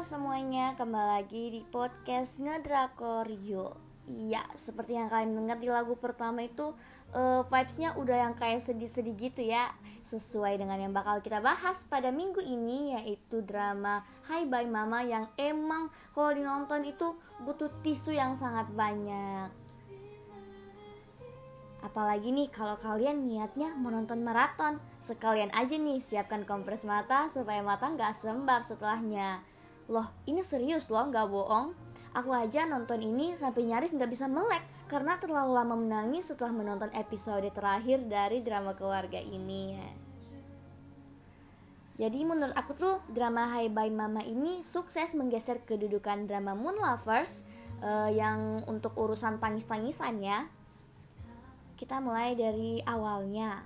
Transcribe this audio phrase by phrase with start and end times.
[0.00, 3.76] semuanya, kembali lagi di podcast Ngedrakor Yo
[4.08, 6.72] Iya, seperti yang kalian dengar di lagu pertama itu
[7.12, 9.68] uh, Vibesnya udah yang kayak sedih-sedih gitu ya.
[10.00, 15.28] Sesuai dengan yang bakal kita bahas pada minggu ini Yaitu drama Hai Bye Mama yang
[15.36, 19.52] emang kalau dinonton itu butuh tisu yang sangat banyak.
[21.84, 27.88] Apalagi nih kalau kalian niatnya menonton maraton Sekalian aja nih siapkan kompres mata supaya mata
[27.88, 29.49] nggak sembab setelahnya
[29.90, 31.74] Loh ini serius loh nggak bohong.
[32.10, 36.90] Aku aja nonton ini sampai nyaris nggak bisa melek Karena terlalu lama menangis setelah menonton
[36.90, 39.78] episode terakhir dari drama keluarga ini
[42.00, 47.44] jadi menurut aku tuh drama Hai Bye Mama ini sukses menggeser kedudukan drama Moon Lovers
[47.84, 50.48] uh, yang untuk urusan tangis-tangisan ya.
[51.76, 53.60] Kita mulai dari awalnya.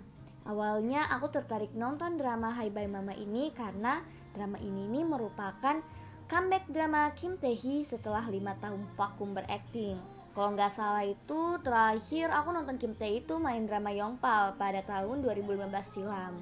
[0.51, 4.03] Awalnya aku tertarik nonton drama Hai Bye Mama ini karena
[4.35, 5.79] drama ini nih merupakan
[6.25, 10.01] comeback drama Kim Tae Hee setelah 5 tahun vakum berakting.
[10.35, 15.23] Kalau nggak salah itu terakhir aku nonton Kim Tae itu main drama Yongpal pada tahun
[15.23, 16.41] 2015 silam.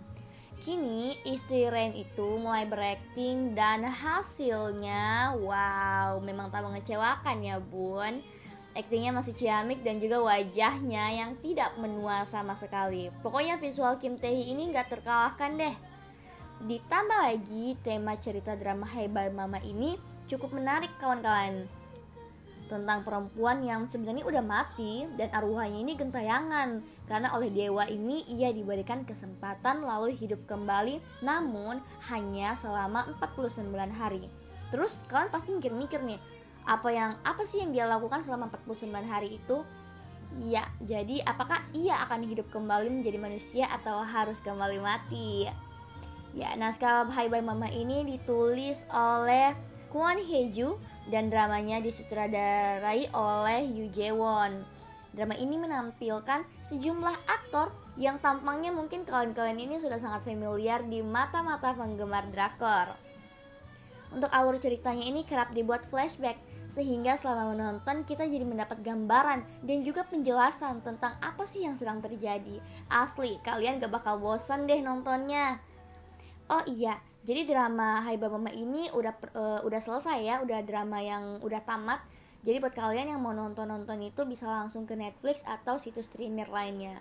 [0.62, 8.22] Kini istri Rain itu mulai berakting dan hasilnya wow memang tak mengecewakan ya bun
[8.72, 13.12] Aktingnya masih ciamik dan juga wajahnya yang tidak menua sama sekali.
[13.20, 15.74] Pokoknya visual Kim Tae Hee ini nggak terkalahkan deh.
[16.62, 19.98] Ditambah lagi tema cerita drama Hebat Mama ini
[20.30, 21.66] cukup menarik kawan-kawan.
[22.70, 26.78] Tentang perempuan yang sebenarnya udah mati dan arwahnya ini gentayangan
[27.10, 31.82] karena oleh dewa ini ia diberikan kesempatan lalu hidup kembali namun
[32.14, 34.30] hanya selama 49 hari.
[34.70, 36.22] Terus kalian pasti mikir-mikir nih,
[36.62, 39.66] apa yang apa sih yang dia lakukan selama 49 hari itu
[40.40, 45.44] Ya, jadi apakah ia akan hidup kembali menjadi manusia atau harus kembali mati?
[46.32, 49.52] Ya, naskah Hai Bye Mama ini ditulis oleh
[49.92, 50.80] Kwon Heju
[51.12, 54.64] dan dramanya disutradarai oleh Yu Jae-won.
[55.12, 57.68] Drama ini menampilkan sejumlah aktor
[58.00, 62.96] yang tampangnya mungkin kalian-kalian ini sudah sangat familiar di mata-mata penggemar drakor.
[64.16, 66.40] Untuk alur ceritanya ini kerap dibuat flashback
[66.72, 72.00] sehingga selama menonton kita jadi mendapat gambaran dan juga penjelasan tentang apa sih yang sedang
[72.00, 72.56] terjadi.
[72.88, 75.60] Asli, kalian gak bakal bosan deh nontonnya.
[76.50, 81.38] Oh iya, jadi drama Hai Mama ini udah uh, udah selesai ya, udah drama yang
[81.38, 82.02] udah tamat.
[82.42, 86.98] Jadi buat kalian yang mau nonton-nonton itu bisa langsung ke Netflix atau situs streamer lainnya.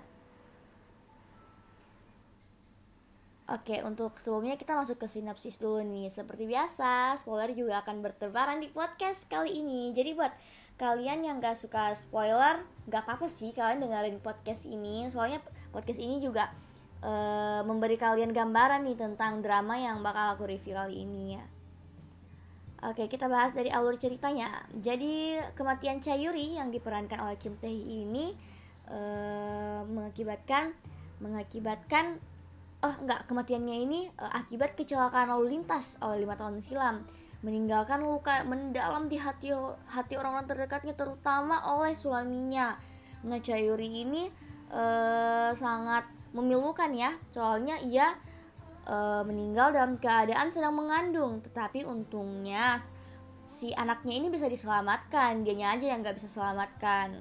[3.52, 6.08] Oke, untuk sebelumnya kita masuk ke sinopsis dulu nih.
[6.08, 9.92] Seperti biasa, spoiler juga akan bertebaran di podcast kali ini.
[9.92, 10.32] Jadi buat
[10.80, 15.10] kalian yang gak suka spoiler, gak apa-apa sih kalian dengerin podcast ini.
[15.12, 15.44] Soalnya
[15.76, 16.48] podcast ini juga
[17.02, 21.44] uh, memberi kalian gambaran nih tentang drama yang bakal aku review kali ini ya.
[22.82, 24.50] Oke, kita bahas dari alur ceritanya.
[24.74, 28.34] Jadi kematian Chayuri yang diperankan oleh Kim Tae Hee ini
[28.90, 30.74] uh, mengakibatkan
[31.22, 32.18] mengakibatkan
[32.82, 37.06] oh enggak kematiannya ini uh, akibat kecelakaan lalu lintas oleh lima tahun silam
[37.46, 39.54] meninggalkan luka mendalam di hati
[39.90, 42.78] hati orang-orang terdekatnya terutama oleh suaminya.
[43.30, 44.26] Nah Chayuri ini
[44.74, 48.16] uh, sangat memilukan ya soalnya ia
[48.88, 52.80] uh, meninggal dalam keadaan sedang mengandung tetapi untungnya
[53.52, 57.20] si anaknya ini bisa diselamatkan dianya aja yang nggak bisa selamatkan.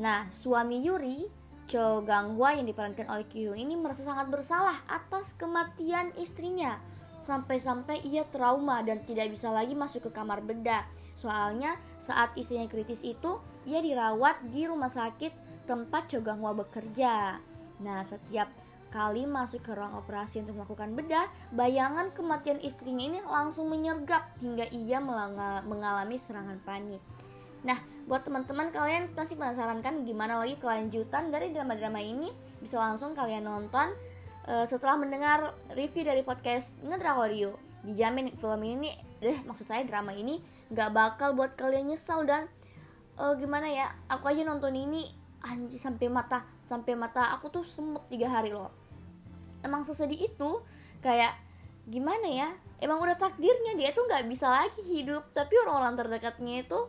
[0.00, 1.28] Nah suami Yuri
[1.70, 6.80] Cho Gang Hwa yang diperankan oleh Kyung ini merasa sangat bersalah atas kematian istrinya.
[7.20, 10.82] Sampai-sampai ia trauma dan tidak bisa lagi masuk ke kamar bedah.
[11.12, 13.38] Soalnya saat istrinya kritis itu,
[13.68, 17.38] ia dirawat di rumah sakit tempat Cho Gang Hwa bekerja.
[17.80, 18.48] Nah, setiap
[18.90, 24.66] kali masuk ke ruang operasi untuk melakukan bedah, bayangan kematian istrinya ini langsung menyergap hingga
[24.74, 24.98] ia
[25.64, 27.00] mengalami serangan panik.
[27.60, 27.76] Nah,
[28.08, 32.32] buat teman-teman kalian pasti penasaran kan gimana lagi kelanjutan dari drama-drama ini?
[32.58, 33.92] Bisa langsung kalian nonton
[34.48, 37.60] uh, setelah mendengar review dari podcast Ngedrakorio.
[37.80, 38.92] Dijamin film ini,
[39.24, 42.48] deh maksud saya drama ini nggak bakal buat kalian nyesal dan
[43.20, 43.92] uh, gimana ya?
[44.08, 48.70] Aku aja nonton ini anjir sampai mata sampai mata aku tuh semut tiga hari loh.
[49.60, 50.50] Emang sesedih itu
[51.04, 51.36] kayak
[51.88, 52.48] gimana ya?
[52.80, 56.80] Emang udah takdirnya dia tuh nggak bisa lagi hidup, tapi orang-orang terdekatnya itu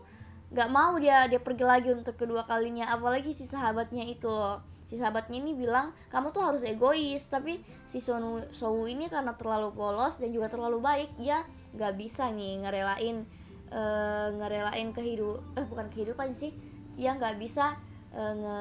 [0.51, 4.35] nggak mau dia dia pergi lagi untuk kedua kalinya apalagi si sahabatnya itu
[4.83, 9.71] si sahabatnya ini bilang kamu tuh harus egois tapi si Sonu Sowu ini karena terlalu
[9.71, 13.23] polos dan juga terlalu baik ya nggak bisa nih ngerelain
[13.71, 16.51] uh, ngerelain kehidup eh bukan kehidupan sih
[16.99, 17.79] ya nggak bisa
[18.15, 18.59] uh, nge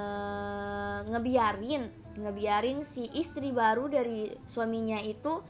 [1.10, 1.84] ngebiarin
[2.20, 5.40] ngebiarin si istri baru dari suaminya itu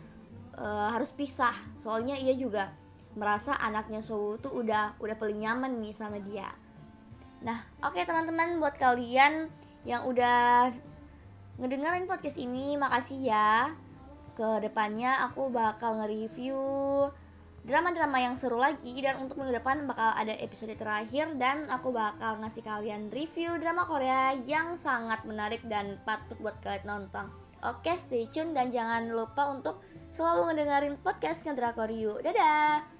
[0.60, 2.72] uh, harus pisah soalnya ia juga
[3.18, 6.46] merasa anaknya Sowu tuh udah udah paling nyaman nih sama dia.
[7.42, 9.48] Nah, oke okay, teman-teman buat kalian
[9.82, 10.70] yang udah
[11.58, 13.72] ngedengerin podcast ini, makasih ya.
[14.36, 16.60] Ke depannya aku bakal nge-review
[17.64, 22.40] drama-drama yang seru lagi dan untuk minggu depan bakal ada episode terakhir dan aku bakal
[22.40, 27.28] ngasih kalian review drama Korea yang sangat menarik dan patut buat kalian nonton.
[27.60, 32.24] Oke, stay tune dan jangan lupa untuk selalu ngedengerin podcast Ngendra Koryu.
[32.24, 32.99] Dadah!